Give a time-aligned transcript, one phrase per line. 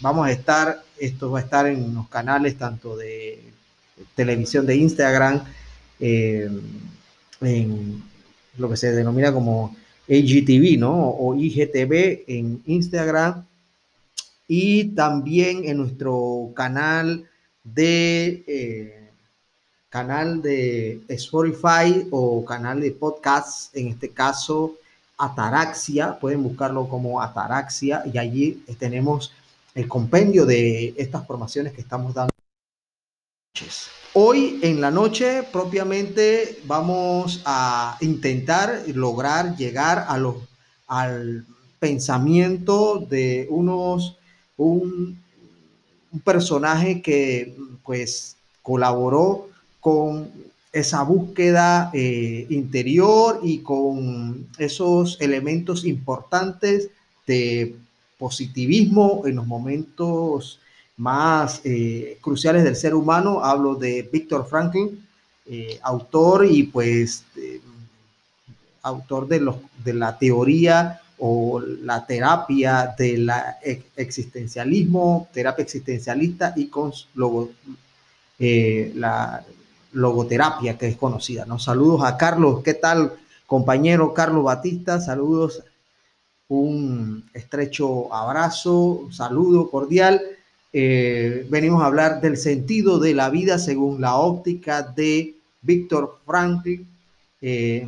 [0.00, 3.42] vamos a estar, esto va a estar en los canales tanto de
[4.14, 5.42] televisión de Instagram,
[6.00, 6.48] eh,
[7.40, 8.02] en
[8.58, 9.76] lo que se denomina como
[10.08, 11.10] AGTV, ¿no?
[11.10, 13.44] O IGTV en Instagram
[14.48, 17.28] y también en nuestro canal
[17.64, 19.10] de eh,
[19.88, 24.74] canal de Spotify o canal de podcast, en este caso
[25.18, 29.32] Ataraxia, pueden buscarlo como Ataraxia y allí tenemos
[29.76, 32.32] el compendio de estas formaciones que estamos dando.
[34.14, 40.36] Hoy en la noche propiamente vamos a intentar lograr llegar a los,
[40.86, 41.44] al
[41.78, 44.16] pensamiento de unos
[44.56, 45.22] un,
[46.24, 49.48] personaje que pues colaboró
[49.80, 50.30] con
[50.72, 56.88] esa búsqueda eh, interior y con esos elementos importantes
[57.26, 57.76] de
[58.18, 60.60] positivismo en los momentos
[60.96, 63.44] más eh, cruciales del ser humano.
[63.44, 65.06] Hablo de Víctor Franklin,
[65.46, 67.24] eh, autor y pues
[68.82, 73.30] autor de, los, de la teoría o la terapia del
[73.96, 76.92] existencialismo, terapia existencialista y con
[78.38, 79.42] eh, la
[79.92, 81.44] logoterapia que es conocida.
[81.46, 81.58] ¿no?
[81.58, 83.12] Saludos a Carlos, ¿qué tal
[83.46, 85.00] compañero Carlos Batista?
[85.00, 85.62] Saludos,
[86.48, 90.20] un estrecho abrazo, saludo cordial.
[90.72, 96.86] Eh, venimos a hablar del sentido de la vida según la óptica de Víctor Franklin.
[97.40, 97.86] Eh,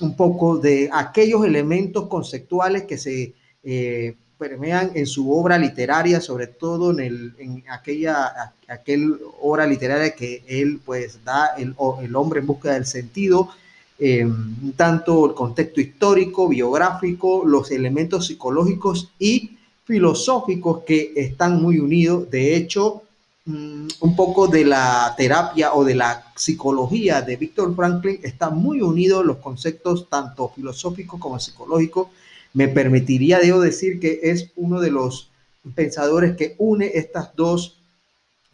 [0.00, 6.48] un poco de aquellos elementos conceptuales que se eh, permean en su obra literaria, sobre
[6.48, 12.72] todo en aquella aquel obra literaria que él pues da el, el hombre en busca
[12.72, 13.50] del sentido,
[13.98, 22.30] em, tanto el contexto histórico, biográfico, los elementos psicológicos y filosóficos que están muy unidos.
[22.30, 23.04] De hecho,
[23.46, 28.80] Mm, un poco de la terapia o de la psicología de Víctor Franklin está muy
[28.80, 32.08] unido los conceptos tanto filosóficos como psicológicos.
[32.54, 35.28] Me permitiría, debo decir, que es uno de los
[35.74, 37.76] pensadores que une estas dos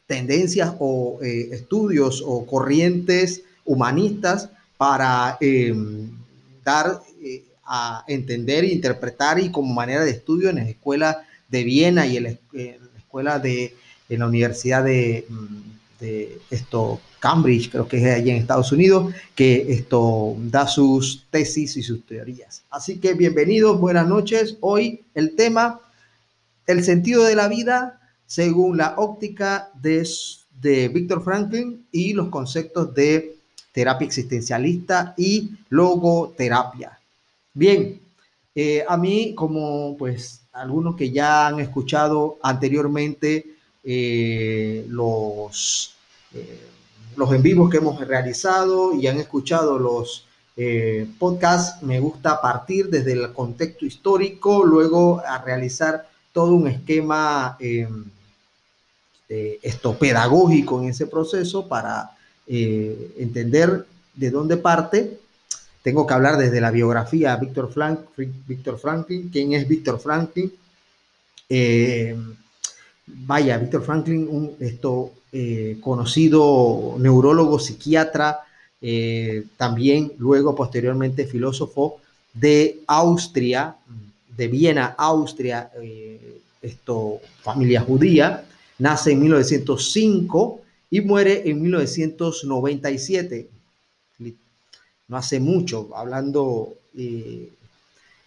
[0.07, 6.09] tendencias o eh, estudios o corrientes humanistas para em,
[6.65, 12.07] dar eh, a entender, interpretar y como manera de estudio en la escuela de Viena
[12.07, 12.31] y en la
[12.97, 13.77] escuela de
[14.09, 16.05] en la Universidad de, mm,
[16.49, 21.83] esto, Cambridge, creo que es allí en Estados Unidos, que esto da sus tesis y
[21.83, 22.63] sus teorías.
[22.71, 24.57] Así que bienvenidos, buenas noches.
[24.61, 25.79] Hoy el tema,
[26.67, 30.09] el sentido de la vida según la óptica de,
[30.63, 33.40] de Víctor Franklin y los conceptos de
[33.73, 36.99] terapia existencialista y logoterapia.
[37.55, 38.01] Bien,
[38.55, 43.47] eh, a mí, como pues algunos que ya han escuchado anteriormente
[43.85, 45.95] eh, los,
[46.35, 46.67] eh,
[47.17, 50.27] los en vivos que hemos realizado y han escuchado los
[51.19, 57.57] podcasts, me gusta partir desde el contexto histórico, luego a realizar todo un esquema
[59.27, 62.11] esto pedagógico en ese proceso para
[62.53, 65.19] entender de dónde parte.
[65.83, 70.53] Tengo que hablar desde la biografía de Víctor, Frank, Víctor Franklin, quién es Víctor Franklin,
[73.07, 78.41] vaya, Víctor Franklin, un esto, eh, conocido neurólogo, psiquiatra,
[78.81, 82.01] eh, también luego posteriormente filósofo
[82.33, 83.77] de Austria,
[84.37, 88.45] de Viena, Austria, eh, esto, familia judía,
[88.79, 90.61] nace en 1905
[90.91, 93.49] y muere en 1997.
[95.09, 96.75] No hace mucho, hablando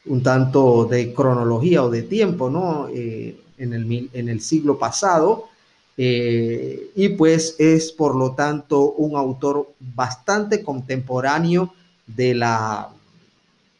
[0.06, 2.90] un tanto de cronología o de tiempo, ¿no?
[2.90, 5.50] en el, en el siglo pasado
[5.98, 11.74] eh, y pues es por lo tanto un autor bastante contemporáneo
[12.08, 12.90] de, la,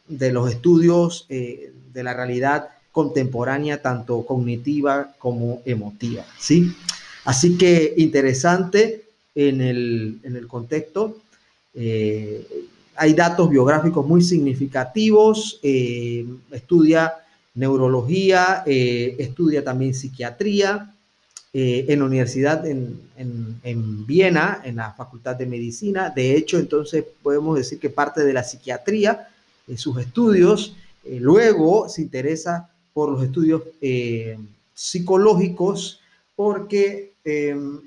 [0.06, 6.24] de los estudios eh, de la realidad contemporánea, tanto cognitiva como emotiva.
[6.38, 6.72] ¿sí?
[7.24, 9.04] Así que interesante
[9.34, 11.18] en el, en el contexto.
[11.74, 12.46] Eh,
[12.96, 17.14] hay datos biográficos muy significativos, estudia
[17.54, 20.92] neurología, eh, estudia también psiquiatría
[21.52, 26.10] eh, en la universidad en, en, Viena, en la Facultad de Medicina.
[26.10, 29.28] De hecho, entonces podemos decir que parte de la psiquiatría,
[29.66, 33.62] en sus estudios, eh, luego se interesa por los estudios
[34.74, 36.00] psicológicos
[36.36, 37.80] porque em,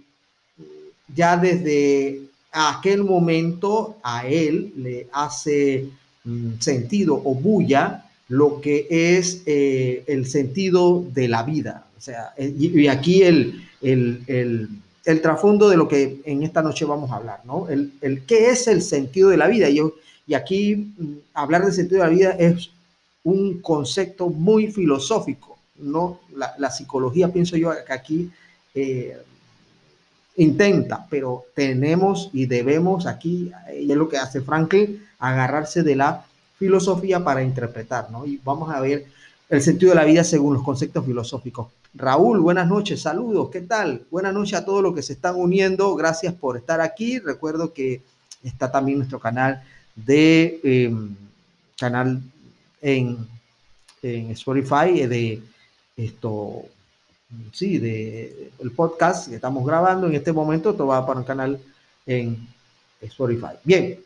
[1.15, 5.89] ya desde aquel momento a él le hace
[6.23, 12.33] mm, sentido o bulla lo que es eh, el sentido de la vida, O sea,
[12.37, 14.69] y, aquí el, el, el,
[15.05, 17.69] el, trasfondo de lo que en esta noche vamos a hablar, ¿no?
[17.69, 19.69] El, el qué es el sentido de la vida.
[19.69, 19.79] Y,
[20.27, 22.69] y aquí mm, hablar del sentido de la vida es
[23.23, 26.19] un concepto muy filosófico, ¿no?
[26.35, 28.29] La, la psicología, pienso yo, que aquí
[28.79, 29.17] eh,
[30.35, 36.25] intenta, pero tenemos y debemos aquí, y es lo que hace Franklin, agarrarse de la
[36.59, 38.23] filosofía para interpretar, ¿no?
[38.27, 39.07] Y vamos a ver
[39.49, 41.69] el sentido de la vida según los conceptos filosóficos.
[41.95, 44.03] Raúl, buenas noches, saludos, ¿qué tal?
[44.11, 47.17] Buenas noches a todos los que se están uniendo, gracias por estar aquí.
[47.17, 48.03] Recuerdo que
[48.43, 49.63] está también nuestro canal
[49.95, 51.15] de em,
[51.79, 52.21] canal
[52.79, 53.17] en,
[54.03, 55.41] en Spotify eh, de
[55.95, 56.65] esto,
[57.51, 61.59] sí, de el podcast que estamos grabando en este momento, todo va para un canal
[62.05, 62.47] en
[63.01, 63.57] Spotify.
[63.63, 63.99] Bien,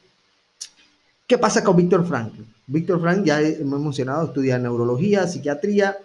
[1.27, 2.45] ¿qué pasa con Víctor Franklin?
[2.71, 5.97] Víctor Frank, ya hemos mencionado, estudia neurología, psiquiatría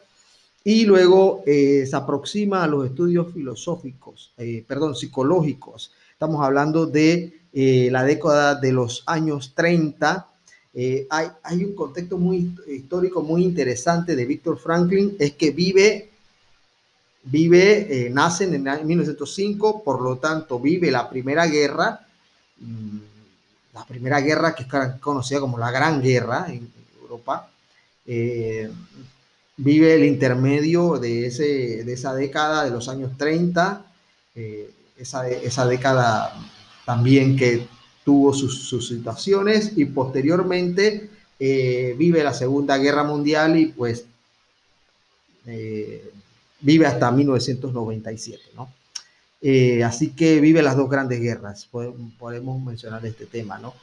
[0.64, 5.92] y luego eh, se aproxima a los estudios filosóficos, eh, perdón, psicológicos.
[6.10, 10.26] Estamos hablando de eh, la década de los años 30.
[11.08, 16.10] Hay, hay, un contexto muy histórico muy interesante de Víctor Franklin, es que vive,
[17.26, 22.00] vive, nace en 1905, por lo tanto vive la Primera Guerra.
[22.58, 22.98] Mm,
[23.74, 27.50] la Primera Guerra, que es conocida como la Gran Guerra en Europa,
[28.06, 28.70] eh,
[29.58, 33.84] vive el intermedio de, ese, de esa década de los años 30,
[34.34, 36.32] eh, esa, esa, década
[36.86, 37.66] también que
[38.02, 44.06] tuvo sus, sus situaciones y posteriormente eh, vive la Segunda Guerra Mundial y pues
[46.60, 48.70] vive hasta 1997, ¿no?
[49.40, 51.68] Eh, así que vive las dos grandes guerras,
[52.18, 53.74] podemos mencionar este tema, ¿no?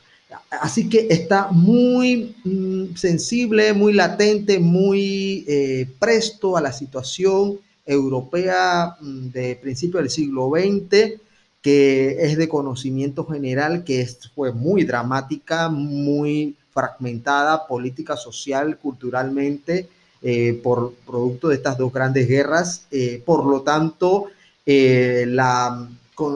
[0.50, 8.98] Así que está muy mm, sensible, muy latente, muy eh, presto a la situación europea
[9.00, 11.20] mm, de principio del siglo XX,
[11.62, 19.88] que es de conocimiento general, que fue muy dramática, muy fragmentada política, social, culturalmente,
[20.24, 22.88] eh, por producto de estas dos grandes guerras.
[23.26, 24.30] por lo tanto,
[24.66, 25.90] eh, la,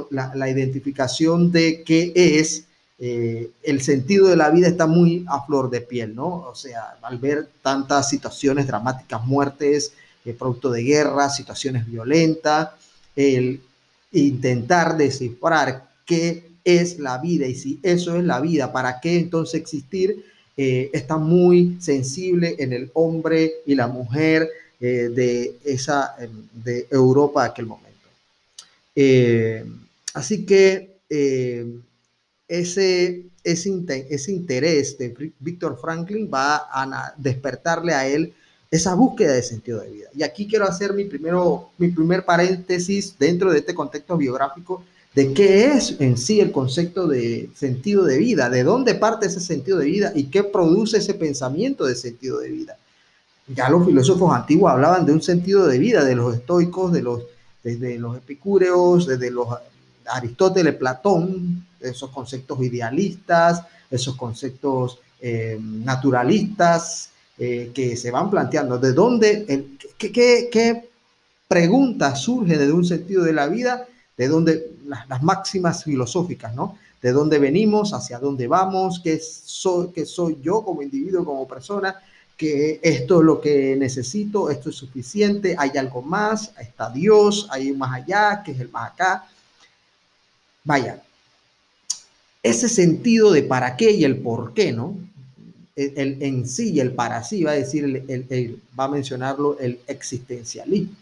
[0.09, 2.65] la, identificación de qué es
[2.99, 6.27] eh, el sentido de la vida está muy a flor de piel, ¿no?
[6.27, 9.93] O sea, al ver tantas situaciones dramáticas, muertes,
[10.25, 12.71] eh, producto de guerra, situaciones violentas,
[13.15, 13.61] el
[14.11, 19.61] intentar descifrar qué es la vida y si eso es la vida, ¿para qué entonces
[19.61, 20.25] existir?
[20.57, 24.49] Está muy sensible en el hombre y la mujer
[24.79, 26.15] de, esa,
[26.51, 27.87] de Europa de aquel momento.
[28.99, 29.63] Eh,
[30.15, 31.63] así que eh,
[32.47, 38.33] ese, ese, ese, interés de Víctor Franklin va a despertarle a él
[38.71, 40.09] esa búsqueda de sentido de vida.
[40.15, 44.83] Y aquí quiero hacer mi, primero, mi primer paréntesis dentro de este contexto biográfico
[45.17, 49.39] de qué es en sí el concepto de sentido de vida, de dónde parte ese
[49.39, 52.77] sentido de vida y qué produce ese pensamiento de sentido de vida.
[53.47, 57.23] Ya los filósofos antiguos hablaban de un sentido de vida, de los estoicos, de los
[57.63, 59.47] desde los epicúreos, desde los
[60.05, 67.09] Aristóteles, Platón, esos conceptos idealistas, esos conceptos eh, naturalistas
[67.39, 68.77] eh, que se van planteando.
[68.77, 69.65] ¿De dónde,
[69.97, 70.89] qué, qué, qué
[71.47, 73.87] pregunta surge desde un sentido de la vida?
[74.17, 76.77] De dónde las, las, máximas filosóficas, ¿no?
[77.01, 81.95] De dónde venimos, hacia dónde vamos, qué soy, qué soy yo como individuo, como persona,
[82.37, 87.71] que esto es lo que necesito, esto es suficiente, hay algo más, está Dios, hay
[87.71, 89.27] más allá, que es el más acá.
[90.63, 91.01] Vaya,
[92.43, 94.95] ese sentido de para qué y el por qué, ¿no?
[95.75, 99.79] El, en sí y el para sí, va a decir, el, va a mencionarlo el
[99.87, 100.95] existencialismo.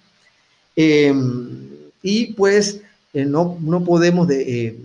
[0.75, 1.69] Em,
[2.01, 2.81] y pues
[3.15, 4.79] eh, no, no podemos de, eh,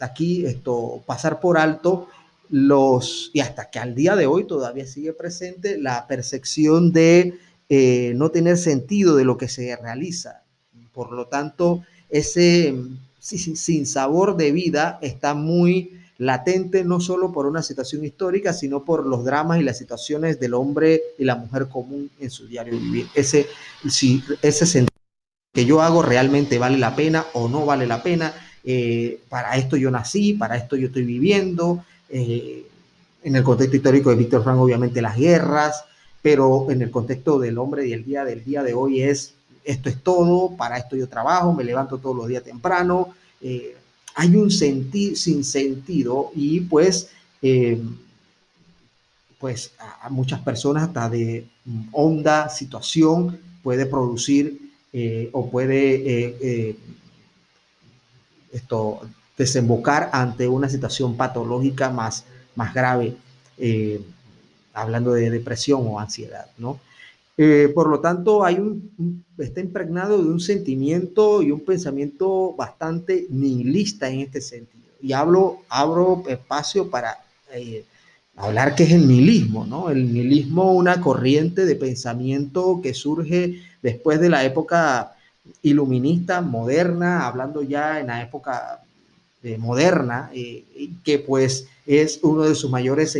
[0.00, 2.08] aquí esto, pasar por alto
[2.48, 7.34] los, y hasta que al día de hoy todavía sigue presente la percepción de
[7.68, 10.44] eh, no tener sentido de lo que se realiza.
[10.94, 12.74] Por lo tanto, ese
[13.20, 19.04] sin sabor de vida está muy latente no solo por una situación histórica, sino por
[19.06, 23.08] los dramas y las situaciones del hombre y la mujer común en su diario vivir.
[23.14, 23.46] Ese,
[23.90, 24.97] si, ese sentido
[25.58, 28.32] que yo hago realmente vale la pena o no vale la pena.
[28.62, 32.64] Eh, para esto yo nací, para esto yo estoy viviendo, eh,
[33.24, 35.84] en el contexto histórico de Víctor Frank, obviamente las guerras,
[36.22, 39.34] pero en el contexto del hombre y el día del día de hoy es,
[39.64, 43.08] esto es todo, para esto yo trabajo, me levanto todos los días temprano,
[43.40, 43.74] eh,
[44.14, 47.10] hay un sentir sin sentido y pues,
[49.40, 51.48] pues a muchas personas hasta de
[51.90, 56.76] honda situación puede producir eh, o puede eh,
[58.52, 59.00] esto,
[59.36, 63.16] desembocar ante una situación patológica más, más grave,
[64.72, 66.80] hablando de depresión o ansiedad, ¿no?
[67.72, 74.10] por lo tanto, hay un, está impregnado de un sentimiento y un pensamiento bastante nihilista
[74.10, 74.82] en este sentido.
[75.00, 77.16] Y hablo, abro espacio para
[78.38, 79.90] hablar que es el nihilismo, ¿no?
[79.90, 85.14] El nihilismo, una corriente de pensamiento que surge después de la época
[85.62, 88.80] iluminista, moderna, hablando ya en la época
[89.42, 90.64] eh, moderna, eh,
[91.04, 93.16] que pues es uno de sus mayores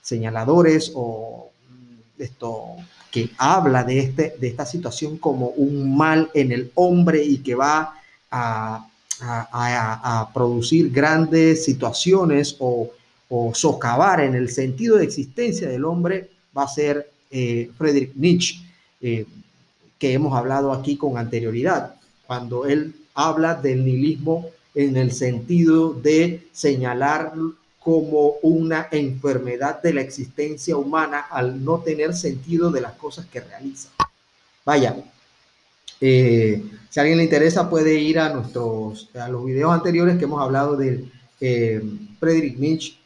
[0.00, 2.76] señaladores o mm, esto
[3.10, 7.54] que habla de, este, de esta situación como un mal en el hombre y que
[7.54, 7.94] va
[8.30, 8.88] a,
[10.34, 12.90] producir grandes situaciones o
[13.28, 18.56] o socavar en el sentido de existencia del hombre va a ser eh, Friedrich Nietzsche,
[19.00, 19.26] eh,
[20.04, 21.94] que hemos hablado aquí con anterioridad,
[22.26, 27.32] cuando él habla del nihilismo en el sentido de señalar
[27.80, 33.40] como una enfermedad de la existencia humana al no tener sentido de las cosas que
[33.40, 33.88] realiza.
[34.66, 34.94] Vaya,
[36.02, 40.42] eh, si alguien le interesa puede ir a nuestros a los videos anteriores que hemos
[40.42, 41.02] hablado de
[42.20, 42.98] Friedrich Nietzsche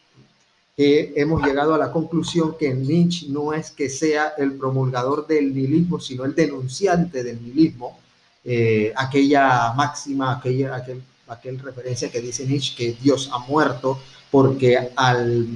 [0.78, 5.98] hemos llegado a la conclusión que Nietzsche no es que sea el promulgador del nihilismo,
[5.98, 7.98] sino el denunciante del nihilismo.
[8.44, 13.98] Eh, aquella máxima, aquella, aquel, aquel referencia que dice Nietzsche que Dios ha muerto
[14.30, 15.48] porque al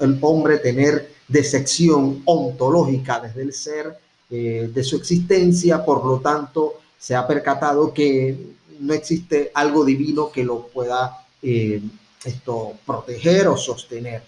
[0.00, 3.98] el hombre tener desección ontológica desde el ser
[4.30, 8.36] eh, de su existencia, por lo tanto, se ha percatado que
[8.80, 11.80] no existe algo divino que lo pueda eh,
[12.24, 14.22] esto proteger o sostener.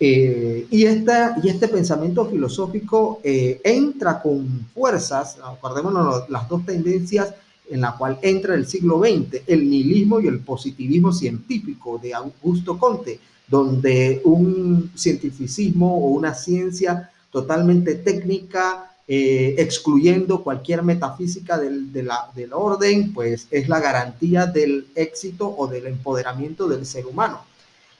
[0.00, 7.34] Eh, y, esta, y este pensamiento filosófico eh, entra con fuerzas, acordémonos las dos tendencias
[7.68, 12.78] en la cual entra el siglo XX, el nihilismo y el positivismo científico de Augusto
[12.78, 22.52] Conte, donde un cientificismo o una ciencia totalmente técnica, eh, excluyendo cualquier metafísica del, del
[22.52, 27.40] orden, pues es la garantía del éxito o del empoderamiento del ser humano.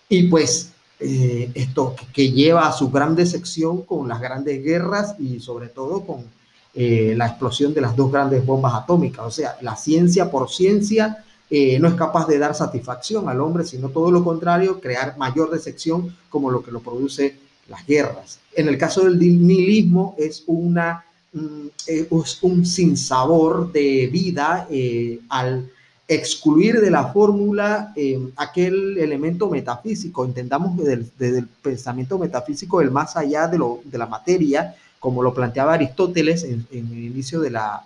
[0.08, 5.38] Y pues eh, esto que lleva a su gran decepción con las grandes guerras y
[5.38, 6.24] sobre todo con
[6.74, 9.24] eh, la explosión de las dos grandes bombas atómicas.
[9.24, 13.64] O sea, la ciencia por ciencia eh, no es capaz de dar satisfacción al hombre,
[13.64, 17.36] sino todo lo contrario, crear mayor decepción como lo que lo produce
[17.68, 18.40] las guerras.
[18.54, 24.66] En el caso del nihilismo es una mm, es un sinsabor de vida
[25.28, 25.70] al
[26.08, 33.14] excluir de la fórmula eh, aquel elemento metafísico, entendamos desde, el pensamiento metafísico el más
[33.14, 37.84] allá de, lo, de la materia, como lo planteaba Aristóteles en, el inicio de la,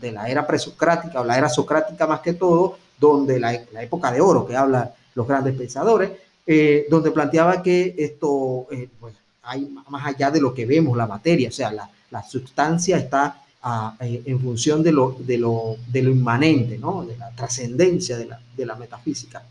[0.00, 4.10] de la era presocrática o la era socrática más que todo, donde la, la época
[4.10, 6.12] de oro que hablan los grandes pensadores,
[6.46, 11.06] eh, donde planteaba que esto eh, pues, hay más allá de lo que vemos, la
[11.06, 13.42] materia, o sea, la, la sustancia está
[14.00, 17.04] eh, en función de lo, de lo, de lo inmanente, ¿no?
[17.04, 19.44] de la trascendencia de la, de la metafísica.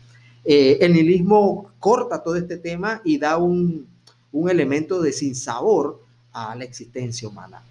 [0.44, 3.86] Eh, el nihilismo corta todo este tema y da un,
[4.32, 6.00] un elemento de sinsabor
[6.32, 7.62] a la existencia humana.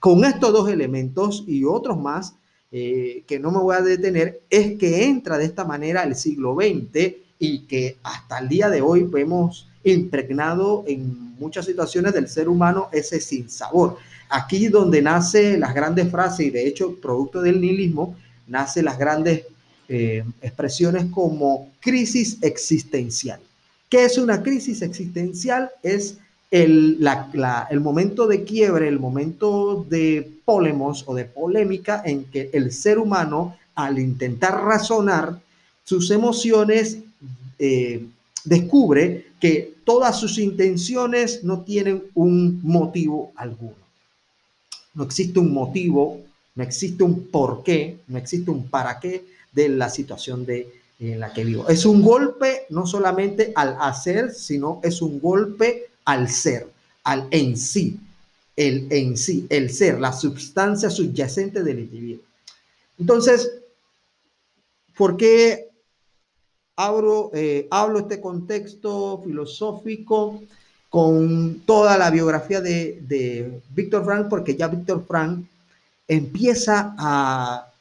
[0.00, 2.34] Con estos dos elementos y otros más,
[2.72, 6.56] eh, que no me voy a detener, es que entra de esta manera el siglo
[6.56, 12.48] XX y que hasta el día de hoy vemos impregnado en muchas situaciones del ser
[12.48, 13.98] humano ese sinsabor.
[14.28, 18.16] Aquí donde nace las grandes frases y de hecho producto del nihilismo,
[18.46, 19.44] nace las grandes
[19.88, 23.40] eh, expresiones como crisis existencial.
[23.88, 25.70] ¿Qué es una crisis existencial?
[25.82, 26.18] Es
[26.50, 26.98] el,
[27.70, 32.98] el momento de quiebre, el momento de polemos o de polémica en que el ser
[32.98, 35.40] humano, al intentar razonar
[35.84, 36.98] sus emociones,
[37.58, 38.04] eh,
[38.44, 43.85] descubre que todas sus intenciones no tienen un motivo alguno
[44.96, 46.20] no existe un motivo,
[46.54, 51.32] no existe un porqué, no existe un para qué de la situación de, en la
[51.32, 51.68] que vivo.
[51.68, 56.68] Es un golpe no solamente al hacer, sino es un golpe al ser,
[57.04, 58.00] al en sí,
[58.56, 62.24] el en sí, el ser, la sustancia subyacente del individuo.
[62.98, 63.50] Entonces,
[64.96, 65.68] ¿por qué
[66.74, 70.42] abro, eh, hablo este contexto filosófico?
[70.88, 75.44] Con toda la biografía de, de Víctor Frank, porque ya Víctor Frank
[76.08, 77.72] empieza a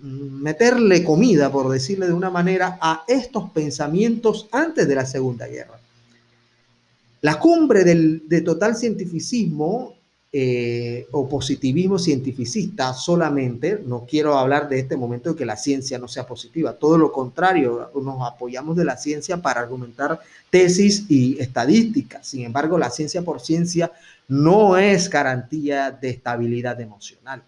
[0.00, 5.78] meterle comida, por decirle de una manera, a estos pensamientos antes de la Segunda Guerra.
[7.20, 9.94] La cumbre del, de total cientificismo
[10.34, 15.98] eh, o positivismo cientificista solamente, no quiero hablar de este momento de que la ciencia
[15.98, 21.38] no sea positiva, todo lo contrario, nos apoyamos de la ciencia para argumentar tesis y
[21.38, 23.92] estadísticas, sin embargo, la ciencia por ciencia
[24.26, 27.42] no es garantía de estabilidad emocional.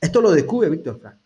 [0.00, 1.16] Esto lo descubre Víctor Frank.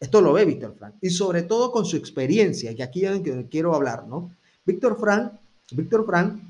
[0.00, 0.94] Esto lo ve Víctor Frank.
[1.00, 4.32] Y sobre todo con su experiencia, que aquí es que quiero hablar, ¿no?
[4.64, 5.32] Víctor Frank,
[5.70, 6.40] Víctor Frank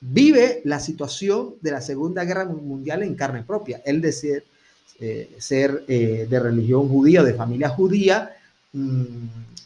[0.00, 3.82] vive la situación de la Segunda Guerra Mundial en carne propia.
[3.84, 4.44] Él de ser,
[5.00, 8.36] eh, ser eh, de religión judía, de familia judía,
[8.72, 9.04] mm,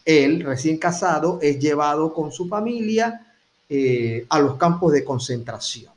[0.04, 3.26] él recién casado es llevado con su familia
[3.68, 5.92] eh, a los campos de concentración.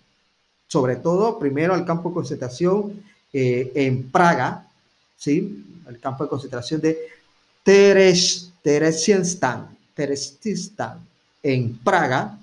[0.68, 3.04] Sobre todo, primero al campo de concentración
[3.38, 4.66] en Praga,
[5.18, 5.66] ¿sí?
[5.90, 6.98] el campo de concentración de
[7.64, 11.00] Teres, Teresienstan, Terestistan,
[11.44, 12.40] en Praga,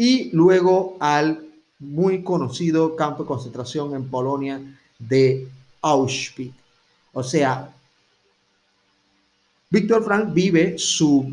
[0.00, 1.46] y luego al
[1.78, 4.58] muy conocido campo de concentración en Polonia
[4.98, 5.46] de
[5.82, 6.54] Auschwitz.
[7.12, 7.70] O sea,
[9.68, 11.26] Víctor Frank vive su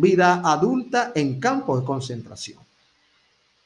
[0.00, 2.58] vida adulta en campos de concentración.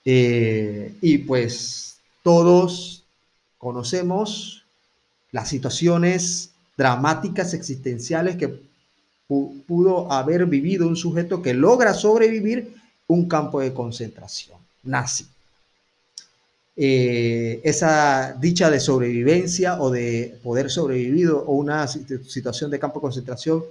[0.05, 3.05] Eh, y pues todos
[3.57, 4.65] conocemos
[5.31, 8.61] las situaciones dramáticas existenciales que
[9.29, 15.27] pudo haber vivido un sujeto que logra sobrevivir un campo de concentración nazi.
[16.77, 23.03] Eh, esa dicha de sobrevivencia o de poder sobrevivir o una situación de campo de
[23.03, 23.65] concentración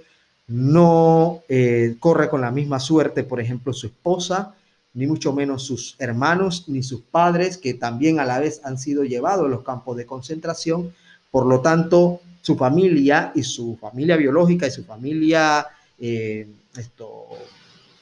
[0.46, 4.54] no eh, corre con la misma suerte, por ejemplo, su esposa,
[4.92, 9.04] ni mucho menos sus hermanos, ni sus padres, que también a la vez han sido
[9.04, 10.92] llevados a los campos de concentración.
[11.30, 15.66] Por lo tanto, su familia y su familia biológica y su familia
[15.98, 17.26] eh, esto,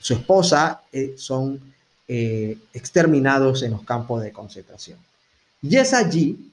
[0.00, 1.60] su esposa eh, son
[2.06, 4.98] eh, exterminados en los campos de concentración.
[5.60, 6.50] Y es allí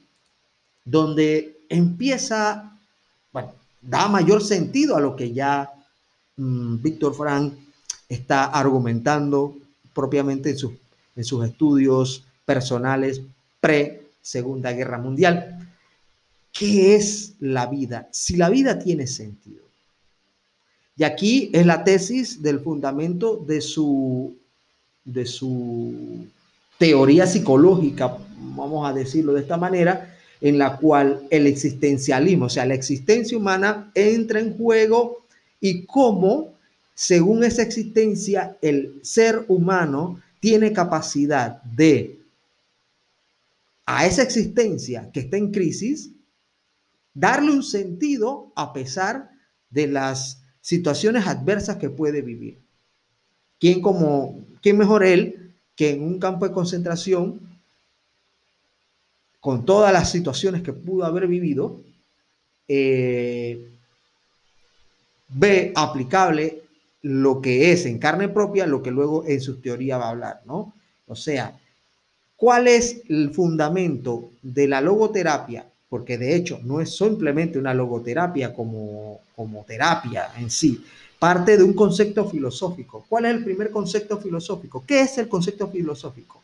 [0.84, 2.78] donde empieza,
[3.32, 5.72] bueno, da mayor sentido a lo que ya
[6.38, 7.54] mm, Víctor Frank
[8.10, 9.56] está argumentando
[9.94, 10.80] propiamente en,
[11.16, 13.22] en sus estudios personales
[13.60, 15.70] pre-Segunda Guerra Mundial.
[16.52, 18.08] ¿Qué es la vida?
[18.12, 19.65] Si la vida tiene sentido.
[20.98, 24.36] Y aquí es la tesis del fundamento de su,
[25.04, 26.26] de su
[26.78, 28.18] teoría psicológica,
[28.56, 33.38] vamos a decirlo de esta manera, en la cual el existencialismo, o sea, la existencia
[33.38, 35.26] humana entra en juego
[35.60, 36.54] y cómo,
[36.94, 42.20] según esa existencia, el ser humano tiene capacidad de,
[43.86, 46.12] a esa existencia que está en crisis,
[47.14, 49.32] darle un sentido a pesar
[49.70, 52.58] de las situaciones adversas que puede vivir.
[53.60, 57.40] ¿Quién, como, quién mejor él que en un campo de concentración,
[59.40, 61.82] con todas las situaciones que pudo haber vivido,
[62.68, 63.64] eh,
[65.30, 66.64] ve aplicable
[67.04, 70.42] lo que es en carne propia, lo que luego en su teoría va a hablar,
[70.46, 70.74] ¿no?
[71.06, 71.60] O sea,
[72.36, 78.54] ¿cuál es el fundamento de la logoterapia porque de hecho no es simplemente una logoterapia
[78.54, 80.84] como, como terapia en sí,
[81.20, 83.06] parte de un concepto filosófico.
[83.08, 84.84] ¿Cuál es el primer concepto filosófico?
[84.86, 86.42] ¿Qué es el concepto filosófico?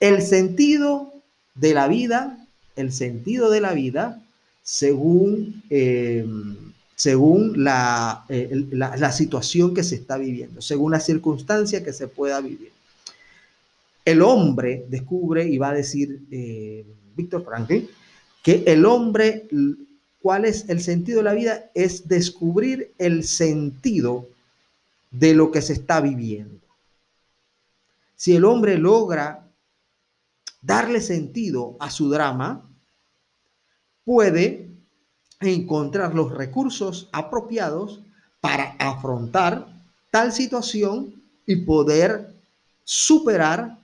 [0.00, 1.12] El sentido
[1.54, 2.46] de la vida,
[2.76, 4.20] el sentido de la vida
[4.62, 6.26] según, eh,
[6.94, 12.40] según eh, la, la, situación que se está viviendo, según la circunstancia que se pueda
[12.42, 12.70] vivir.
[14.04, 16.84] El hombre descubre, y va a decir eh,
[17.16, 17.88] Víctor Franklin,
[18.42, 19.48] que el hombre,
[20.20, 21.70] ¿cuál es el sentido de la vida?
[21.74, 24.26] Es descubrir el sentido
[25.10, 26.58] de lo que se está viviendo.
[28.16, 29.46] Si el hombre logra
[30.60, 32.68] darle sentido a su drama,
[34.04, 34.68] puede
[35.40, 38.00] encontrar los recursos apropiados
[38.40, 39.66] para afrontar
[40.10, 41.14] tal situación
[41.46, 42.34] y poder
[42.84, 43.78] superar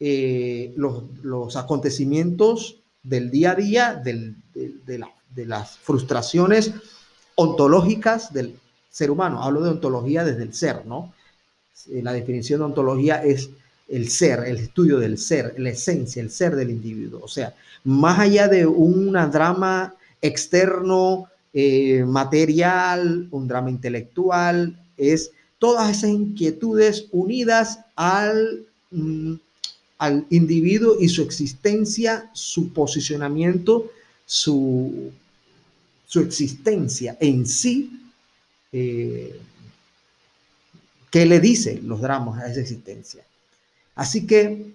[0.00, 4.34] eh, los, los acontecimientos del día a día, de,
[5.46, 6.72] las frustraciones
[7.34, 8.56] ontológicas del
[8.90, 9.42] ser humano.
[9.42, 11.12] Hablo de ontología desde el ser, ¿no?
[11.90, 13.50] Eh, la definición de ontología es
[13.88, 17.20] el ser, el estudio del ser, la esencia, el ser del individuo.
[17.22, 25.90] O sea, más allá de un drama externo, eh, material, un drama intelectual, es todas
[25.90, 29.34] esas inquietudes unidas al, mm,
[30.00, 33.90] al individuo y su existencia, su posicionamiento,
[34.24, 35.12] su,
[36.06, 38.00] su existencia en sí.
[38.72, 39.38] Eh,
[41.10, 43.22] ¿Qué le dice los dramas a esa existencia?
[43.94, 44.72] Así que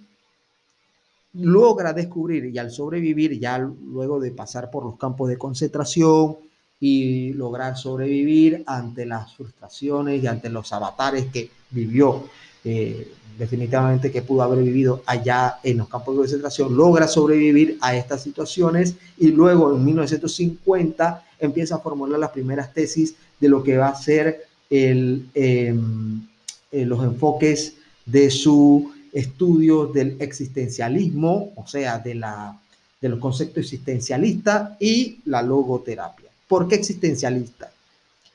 [1.33, 6.37] logra descubrir y al sobrevivir, ya luego de pasar por los campos de concentración
[6.79, 12.29] y lograr sobrevivir ante las frustraciones y ante los avatares que vivió,
[12.65, 17.95] eh, definitivamente que pudo haber vivido allá en los campos de concentración, logra sobrevivir a
[17.95, 23.77] estas situaciones y luego en 1950 empieza a formular las primeras tesis de lo que
[23.77, 25.75] va a ser em, eh,
[26.71, 27.75] los enfoques
[28.05, 36.29] de su estudio del existencialismo, o sea, de los conceptos existencialistas y la logoterapia.
[36.47, 37.71] ¿Por qué existencialista?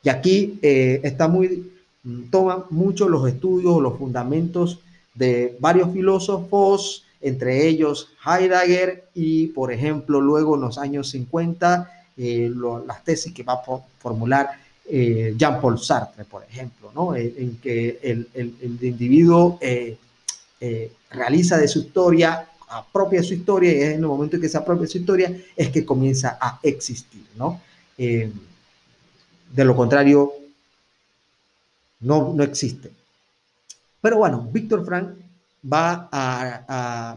[0.02, 1.70] Y aquí eh, está muy,
[2.30, 4.80] toma mucho los estudios, los fundamentos
[5.14, 12.50] de varios filósofos, entre ellos Heidegger y, por ejemplo, luego en los años 50, eh,
[12.86, 13.62] las tesis que va a
[13.98, 14.50] formular
[14.88, 17.14] eh, Jean-Paul Sartre, por ejemplo, ¿no?
[17.14, 18.26] en, que el,
[18.82, 19.96] individuo eh,
[21.10, 24.58] realiza de su historia, apropia su historia, y es en el momento en que se
[24.58, 27.24] apropia su historia, es que comienza a existir.
[27.36, 27.60] ¿no?
[27.96, 30.32] de lo contrario,
[32.00, 32.90] no, no existe.
[34.00, 35.10] Pero bueno, Víctor Frank
[35.64, 37.16] va a,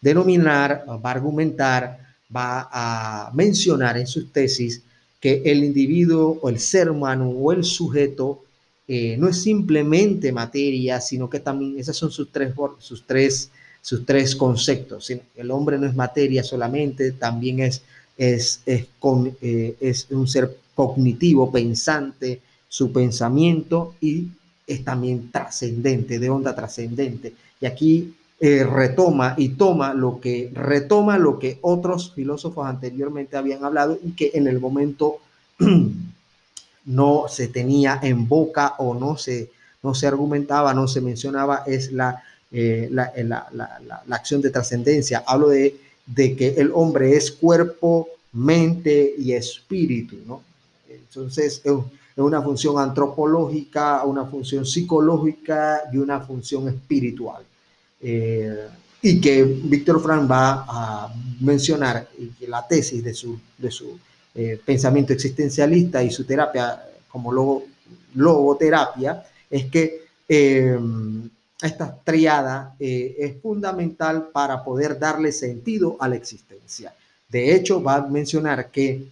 [0.00, 1.98] denominar, va a argumentar,
[2.34, 4.82] va a mencionar en sus tesis
[5.20, 8.42] que el individuo o el ser humano o el sujeto
[8.88, 14.04] eh, no es simplemente materia, sino que también esos son sus tres, sus tres, sus
[14.04, 15.12] tres conceptos.
[15.36, 17.82] El hombre no es materia solamente, también es,
[18.16, 22.40] es, es, con, eh, es un ser cognitivo, pensante,
[22.72, 24.28] su pensamiento y
[24.66, 27.34] es también trascendente, de onda trascendente.
[27.60, 33.62] Y aquí eh, retoma y toma lo que retoma lo que otros filósofos anteriormente habían
[33.62, 35.18] hablado y que en el momento
[36.86, 39.50] no se tenía en boca o no se,
[39.82, 45.22] no se argumentaba, no se mencionaba, es la, eh, la, la, la, acción de trascendencia.
[45.26, 50.40] Hablo de, de que el hombre es cuerpo, mente y espíritu, ¿no?
[50.88, 51.74] Entonces, es
[52.16, 57.42] una función antropológica, una función psicológica y una función espiritual.
[58.00, 58.68] Eh,
[59.00, 62.08] y que Víctor Frank va a mencionar
[62.46, 63.98] la tesis de su, de su
[64.34, 67.64] eh, pensamiento existencialista y su terapia como logo,
[68.14, 70.78] logoterapia es que eh,
[71.60, 76.92] esta triada es fundamental para poder darle sentido a la existencia.
[77.28, 79.06] De hecho, va a mencionar que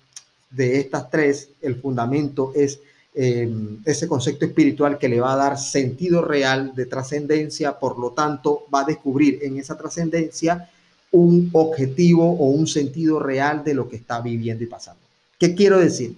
[0.50, 2.80] de estas tres, el fundamento es
[3.22, 8.12] Em, ese concepto espiritual que le va a dar sentido real de trascendencia, por lo
[8.12, 10.70] tanto va a descubrir en esa trascendencia
[11.10, 15.02] un objetivo o un sentido real de lo que está viviendo y pasando.
[15.38, 16.16] ¿Qué quiero decir?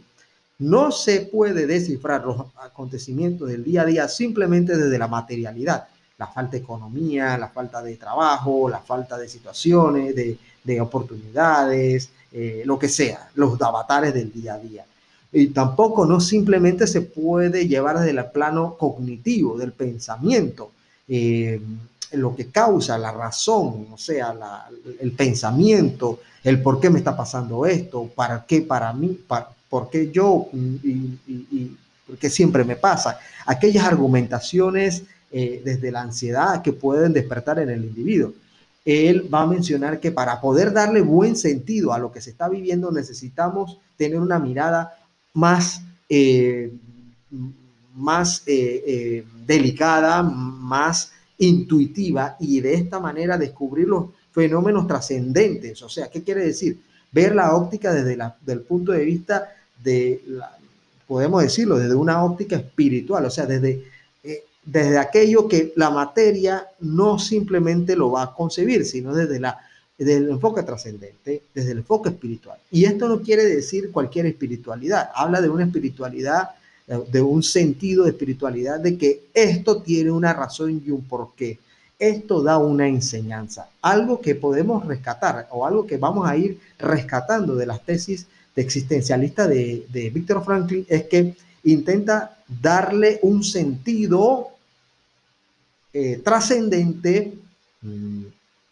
[0.61, 5.89] No se puede descifrar los acontecimientos del día a día simplemente desde la materialidad,
[6.19, 12.63] la falta de economía, la falta de trabajo, la falta de situaciones, de, oportunidades, eh,
[12.65, 14.85] lo que sea, los avatares del día a día
[15.33, 20.73] y tampoco no simplemente se puede llevar desde el plano cognitivo, del pensamiento,
[21.09, 21.61] eh,
[22.13, 24.35] lo que causa la razón, o sea,
[25.01, 29.19] el pensamiento, el por qué me está pasando esto, para qué para mí,
[29.71, 33.19] por qué yo y, y, por qué siempre me pasa.
[33.47, 38.35] Aquellas argumentaciones eh, desde la ansiedad que pueden despertar en el individuo.
[38.85, 42.49] Él va a mencionar que para poder darle buen sentido a lo que se está
[42.49, 44.99] viviendo necesitamos tener una mirada
[45.35, 46.73] más, eh,
[47.95, 55.83] más eh, eh, delicada, más intuitiva y de esta manera descubrir los fenómenos trascendentes.
[55.83, 56.81] O sea, ¿qué quiere decir?
[57.11, 60.23] Ver la óptica desde el punto de vista de,
[61.07, 63.85] podemos decirlo, desde una óptica espiritual, o sea, desde,
[64.65, 69.59] desde aquello que la materia no simplemente lo va a concebir, sino desde la
[70.05, 72.59] desde el enfoque trascendente, desde el enfoque espiritual.
[72.71, 76.51] Y esto no quiere decir cualquier espiritualidad, habla de una espiritualidad,
[76.89, 81.59] eh, de un sentido de espiritualidad, de que esto tiene una razón y un porqué.
[81.99, 87.55] Esto da una enseñanza, algo que podemos rescatar o algo que vamos a ir rescatando
[87.55, 91.35] de las tesis de existencialista de, de Víctor Franklin es que
[91.65, 94.49] intenta darle un sentido
[95.93, 97.35] eh, trascendente,
[97.83, 98.23] mm,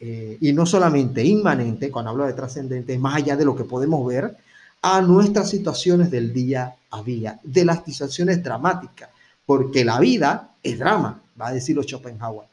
[0.01, 4.07] eh, y no solamente inmanente, cuando hablo de trascendente, más allá de lo que podemos
[4.07, 4.35] ver,
[4.81, 9.11] a nuestras situaciones del día a día, de las situaciones dramáticas,
[9.45, 12.49] porque la vida es drama, va a decirlo Schopenhauer.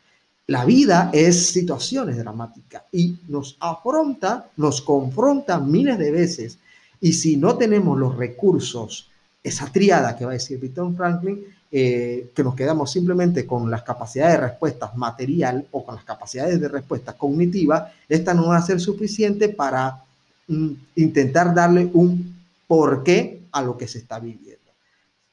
[0.48, 6.58] La vida es situaciones dramáticas y nos afronta, nos confronta miles de veces.
[7.02, 9.10] Y si no tenemos los recursos
[9.44, 13.84] esa triada que va a decir Víctor Franklin, eh, que nos quedamos simplemente con las
[13.84, 18.62] capacidades de respuestas material o con las capacidades de respuesta cognitiva, esta no va a
[18.62, 20.03] ser suficiente para
[20.47, 22.36] mm, intentar darle un
[22.67, 24.58] porqué a lo que se está viviendo.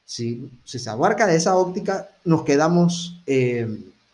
[0.03, 3.67] Si, se abarca de esa óptica, nos quedamos eh,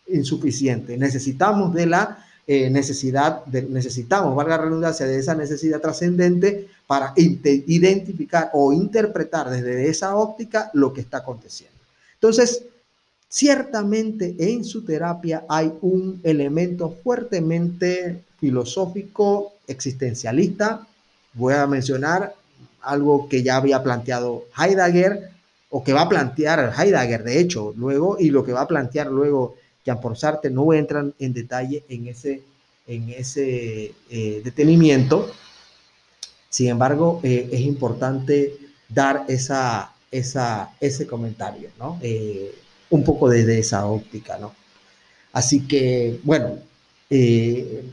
[0.08, 0.98] insuficientes.
[0.98, 7.14] Necesitamos de la eh, necesidad, de, necesitamos, valga la redundancia, de esa necesidad trascendente para
[7.16, 11.81] identificar o interpretar desde esa óptica lo que está aconteciendo.
[12.22, 12.62] Entonces,
[13.28, 20.86] ciertamente en su terapia hay un elemento fuertemente filosófico, existencialista.
[21.34, 22.32] Voy a mencionar
[22.80, 25.30] algo que ya había planteado Heidegger
[25.70, 29.08] o que va a plantear Heidegger, de hecho, luego, y lo que va a plantear
[29.08, 32.42] luego Jean-Paul Sartre, no voy a entrar en detalle en ese,
[32.86, 35.28] en ese eh, detenimiento.
[36.48, 38.54] Sin embargo, eh, es importante
[38.88, 41.98] dar esa, esa, ese comentario, ¿no?
[42.02, 42.54] Eh,
[42.90, 44.54] un poco desde esa óptica, ¿no?
[45.32, 46.58] Así que, bueno,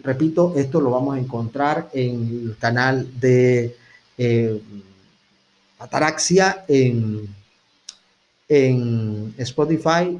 [0.03, 3.75] repito, esto lo vamos a encontrar en el canal de
[5.79, 7.29] Ataraxia en
[8.49, 10.19] en Spotify,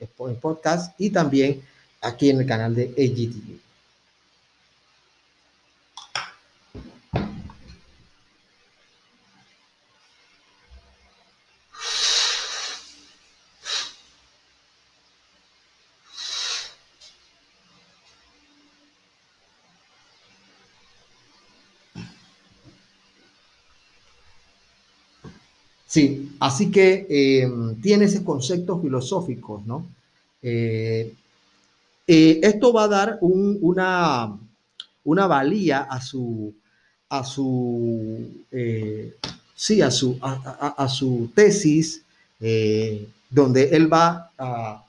[0.00, 1.62] en podcast y también
[2.00, 3.64] aquí en el canal de AGTV.
[25.86, 27.50] Sí, así que eh,
[27.82, 29.86] tiene ese concepto filosófico, ¿no?
[30.42, 31.14] Eh,
[32.06, 34.38] eh, esto va a dar una,
[35.04, 36.52] una valía a su,
[37.08, 38.28] a su,
[39.56, 42.02] sí, a su, a, su tesis,
[43.30, 44.84] donde él va a,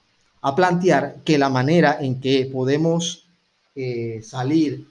[0.57, 3.23] plantear que la manera en que podemos
[4.21, 4.85] salir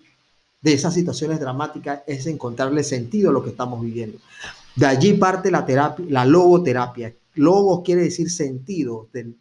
[0.63, 4.19] de esas situaciones dramáticas es encontrarle sentido a lo que estamos viviendo.
[4.77, 7.15] De allí parte la terapia, la logoterapia.
[7.37, 9.37] Logo quiere decir sentido, del,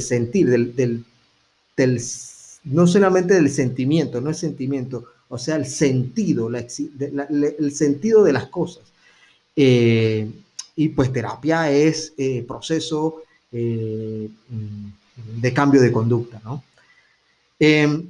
[0.00, 1.04] sentir, del,
[2.64, 8.46] no solamente del sentimiento, no es sentimiento, o sea, el sentido, el sentido de las
[8.46, 8.84] cosas.
[9.56, 10.30] Eh,
[10.76, 14.28] y pues terapia es eh, proceso eh,
[15.40, 16.62] de cambio de conducta, ¿no?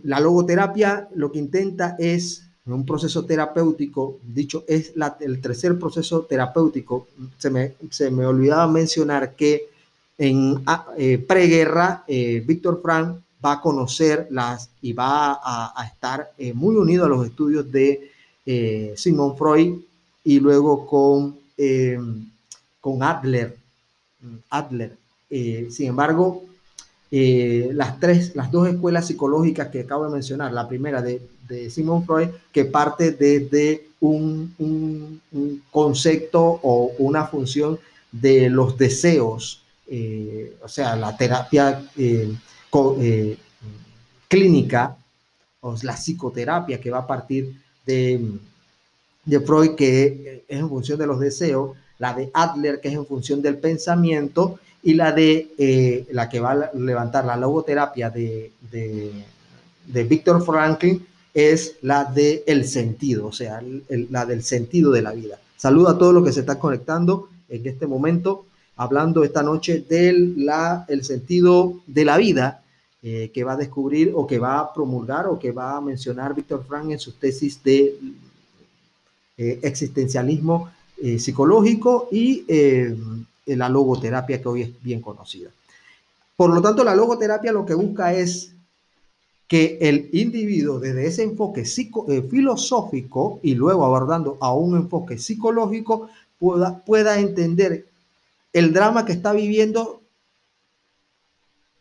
[0.03, 7.09] la logoterapia lo que intenta es un proceso terapéutico, dicho, es el tercer proceso terapéutico.
[7.37, 9.69] Se me, se me olvidaba mencionar que
[10.17, 16.33] en ah, eh, preguerra, eh, Víctor Frank va a conocer las y va a, estar
[16.39, 18.11] eh, muy unido a los estudios de
[18.97, 19.81] Sigmund Freud
[20.25, 21.39] y luego con,
[22.81, 23.57] con Adler.
[24.49, 24.97] Adler.
[25.29, 26.45] sin embargo,
[27.11, 32.05] las tres, las dos escuelas psicológicas que acabo de mencionar, la primera de de Simon
[32.05, 37.79] Freud que parte desde un, un, concepto o una función
[38.13, 42.33] de los deseos, eh, o sea, la terapia eh,
[43.01, 43.39] eh,
[44.29, 44.97] clínica
[45.61, 48.21] o la psicoterapia que va a partir de,
[49.25, 53.07] de Freud, que es en función de los deseos, la de Adler, que es en
[53.07, 59.11] función del pensamiento, y la de la que va a levantar la logoterapia de, de,
[59.87, 65.13] de Víctor Franklin, es la del el sentido, o sea, la del sentido de la
[65.13, 65.39] vida.
[65.57, 70.49] Saludo a todos los que se están conectando en este momento, hablando esta noche del
[70.89, 72.63] el sentido de la vida
[73.03, 76.35] eh, que va a descubrir o que va a promulgar o que va a mencionar
[76.35, 77.99] Víctor Frank en sus tesis de
[79.37, 80.71] eh, existencialismo
[81.03, 82.45] eh, psicológico y
[83.47, 85.51] la logoterapia que hoy es bien conocida.
[86.37, 88.54] Por lo tanto, la logoterapia lo que busca es
[89.49, 96.09] que el individuo desde ese enfoque eh, filosófico y luego abordando a un enfoque psicológico
[96.39, 97.87] pueda, pueda entender
[98.53, 100.01] el drama que está viviendo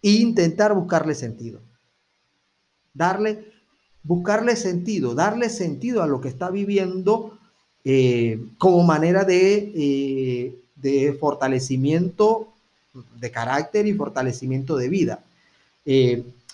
[0.01, 1.61] e intentar buscarle sentido.
[2.93, 3.45] Darle,
[4.03, 7.39] buscarle sentido, darle sentido a lo que está viviendo
[7.85, 12.49] eh, como manera de, eh, de, fortalecimiento
[13.19, 15.23] de carácter y fortalecimiento de vida.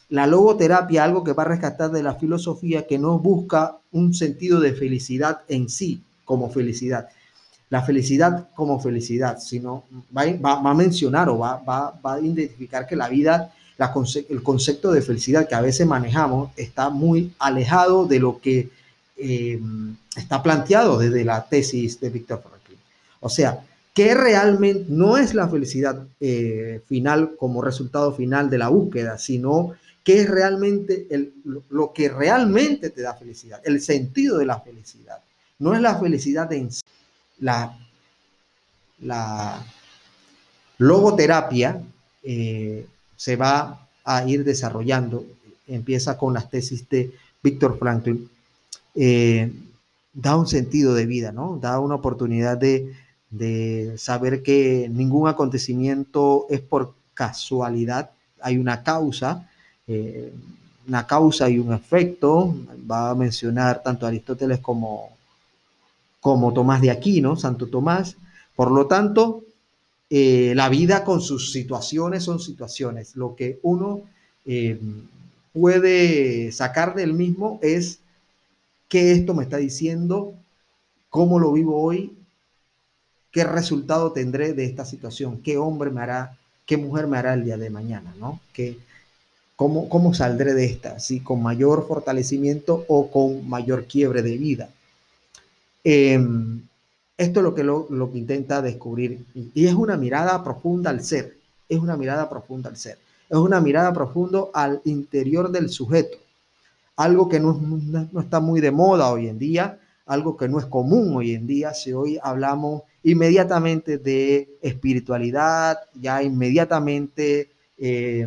[0.09, 4.59] La logoterapia, algo que va a rescatar de la filosofía que no busca un sentido
[4.59, 7.09] de felicidad en sí como felicidad.
[7.69, 9.83] La felicidad como felicidad, sino
[10.15, 13.53] va, a mencionar o va, va, a identificar que la vida,
[14.29, 18.69] el concepto de felicidad que a veces manejamos está muy alejado de lo que
[19.17, 19.59] eh,
[20.15, 22.79] está planteado desde la tesis de Víctor Franklin.
[23.19, 28.69] O sea, que realmente no es la felicidad eh, final como resultado final de la
[28.69, 31.33] búsqueda, sino que es realmente el,
[31.69, 35.19] lo, que realmente te da felicidad, el sentido de la felicidad.
[35.59, 36.81] No es la felicidad en sí.
[37.39, 37.77] La,
[39.01, 39.63] la
[40.77, 41.81] logoterapia
[42.23, 42.85] eh,
[43.15, 45.25] se va a ir desarrollando,
[45.67, 48.29] empieza con las tesis de Víctor Franklin,
[48.95, 49.51] eh,
[50.13, 51.57] da un sentido de vida, ¿no?
[51.61, 52.93] Da una oportunidad de,
[53.29, 59.48] de saber que ningún acontecimiento es por casualidad, hay una causa,
[60.87, 62.55] una causa y un efecto,
[62.89, 65.09] va a mencionar tanto Aristóteles como,
[66.19, 68.17] como Tomás de Aquino, Santo Tomás,
[68.55, 69.43] por lo tanto,
[70.09, 74.01] eh, la vida con sus situaciones son situaciones, lo que uno
[74.45, 74.79] eh,
[75.53, 77.99] puede sacar del mismo es
[78.87, 80.33] qué esto me está diciendo,
[81.09, 82.15] cómo lo vivo hoy
[83.31, 87.43] qué resultado tendré de esta situación, qué hombre me hará, qué mujer me hará el
[87.43, 88.39] día de mañana, ¿no?
[88.53, 88.77] ¿Qué,
[89.59, 90.99] cómo, ¿Cómo saldré de esta?
[90.99, 94.69] ¿Si con mayor fortalecimiento o con mayor quiebre de vida?
[95.83, 96.61] Em,
[97.17, 99.25] esto es lo que, lo, lo que intenta descubrir.
[99.35, 101.35] Y es una mirada profunda al ser,
[101.67, 106.17] es una mirada profunda al ser, es una mirada profunda al interior del sujeto,
[106.95, 107.59] algo que no,
[108.13, 111.45] no está muy de moda hoy en día, algo que no es común hoy en
[111.47, 118.25] día, si hoy hablamos inmediatamente de espiritualidad, ya inmediatamente eh,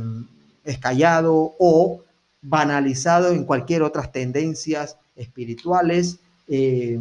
[0.64, 2.00] escallado o
[2.40, 6.98] banalizado en cualquier otras tendencias espirituales, eh,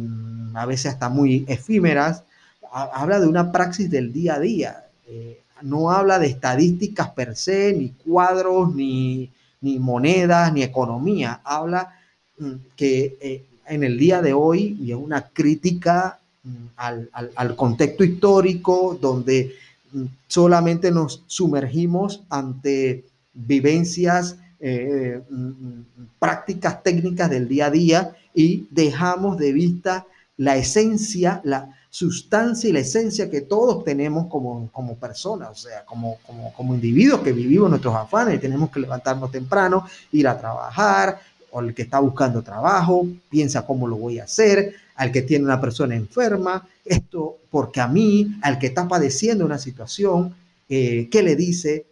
[0.54, 2.24] a veces hasta muy efímeras,
[2.72, 7.72] habla de una praxis del día a día, eh, no habla de estadísticas per se,
[7.72, 11.94] ni cuadros, ni, ni monedas, ni economía, habla
[12.38, 18.98] mm, que en el día de hoy y es una crítica Mm, al, contexto histórico
[19.00, 19.54] donde
[19.92, 25.20] mm, solamente nos sumergimos ante vivencias, eh,
[26.18, 32.72] prácticas técnicas del día a día y dejamos de vista la esencia, la sustancia y
[32.72, 37.32] la esencia que todos tenemos como, como personas, o sea, como, como, como individuos que
[37.32, 41.18] vivimos nuestros afanes tenemos que levantarnos temprano, ir a trabajar,
[41.50, 45.44] o el que está buscando trabajo, piensa cómo lo voy a hacer, al que tiene
[45.44, 50.34] una persona enferma, esto porque a mí, al que está padeciendo una situación,
[50.68, 51.86] eh, ¿qué le dice?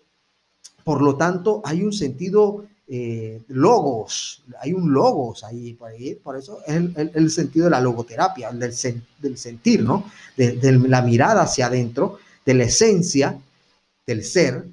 [0.85, 6.75] Por lo tanto, hay un sentido eh, logos, hay un logos ahí, por, eso es
[6.97, 8.75] el, sentido de la logoterapia, del,
[9.21, 10.11] del sentir, ¿no?
[10.37, 13.39] De, de, la mirada hacia adentro, de la esencia
[14.05, 14.67] del ser,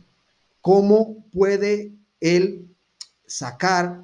[0.61, 2.67] cómo puede él
[3.27, 4.01] sacar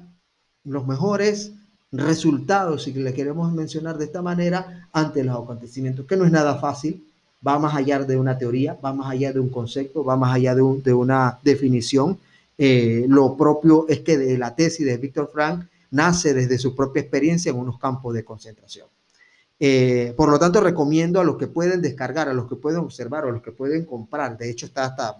[0.62, 1.50] los mejores
[1.90, 6.60] resultados, si le queremos mencionar de esta manera, ante los acontecimientos, que no es nada
[6.60, 7.04] fácil,
[7.46, 10.54] va más allá de una teoría, va más allá de un concepto, va más allá
[10.54, 12.18] de, una definición.
[12.56, 17.02] Eh, lo propio es que de la tesis de Víctor Frank nace desde su propia
[17.02, 18.86] experiencia en unos campos de concentración.
[19.60, 23.24] Eh, por lo tanto, recomiendo a los que pueden descargar, a los que pueden observar
[23.24, 24.36] a los que pueden comprar.
[24.36, 25.16] De hecho, está hasta,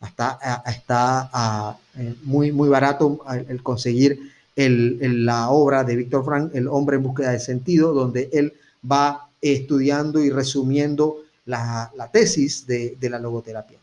[0.00, 6.96] hasta, está eh, muy, muy barato el conseguir la obra de Víctor Frank, El hombre
[6.96, 8.54] en búsqueda de sentido, donde él
[8.90, 13.78] va estudiando y resumiendo la, tesis de, la logoterapia.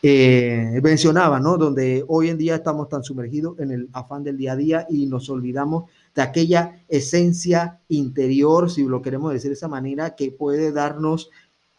[0.00, 1.56] Eh, mencionaba, ¿no?
[1.56, 5.06] Donde hoy en día estamos tan sumergidos en el afán del día a día y
[5.06, 10.70] nos olvidamos de aquella esencia interior, si lo queremos decir de esa manera, que puede
[10.70, 11.30] darnos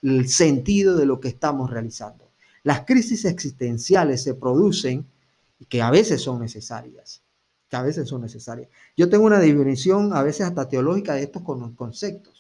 [0.02, 2.26] el sentido de lo que estamos realizando.
[2.64, 5.06] Las crisis existenciales se producen
[5.60, 7.22] y que a veces son necesarias
[7.70, 8.68] que a veces son necesarias.
[8.98, 12.39] Yo tengo una definición, a veces hasta teológica, de estos conceptos.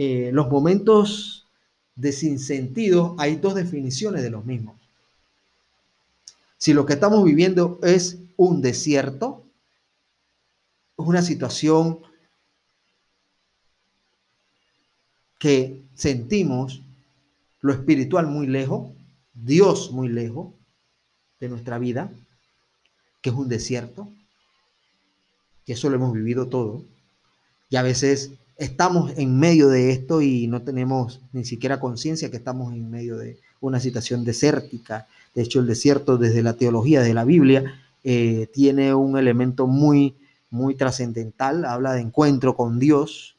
[0.00, 1.48] Eh, los momentos
[1.96, 4.80] de sinsentido, hay dos definiciones de los mismos.
[6.56, 9.42] Si lo que estamos viviendo es un desierto,
[10.96, 11.98] es una situación
[15.40, 16.80] que sentimos
[17.60, 18.92] lo espiritual muy lejos,
[19.34, 20.54] Dios muy lejos
[21.40, 22.12] de nuestra vida,
[23.20, 24.08] que es un desierto,
[25.66, 26.84] que eso lo hemos vivido todo,
[27.68, 32.36] y a veces estamos en medio de esto y no tenemos ni siquiera conciencia que
[32.36, 35.06] estamos en medio de una situación desértica.
[35.34, 40.16] De hecho, el desierto desde la teología, de la Biblia, eh, tiene un elemento muy,
[40.50, 43.36] muy trascendental, habla de encuentro con Dios.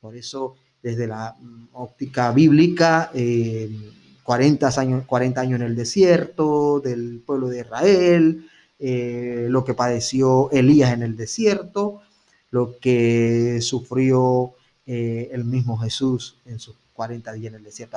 [0.00, 1.36] Por eso, desde la
[1.72, 8.46] óptica bíblica, 40, eh, años, 40 años en el desierto del pueblo de Israel,
[8.78, 12.02] eh, lo que padeció Elías en el desierto,
[12.50, 14.54] lo que sufrió
[14.86, 17.96] eh, el mismo Jesús en sus 40 días en el desierto.